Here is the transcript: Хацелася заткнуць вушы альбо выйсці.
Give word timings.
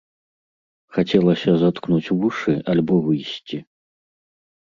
Хацелася 0.95 1.51
заткнуць 1.63 2.13
вушы 2.23 2.53
альбо 2.75 2.93
выйсці. 3.09 3.57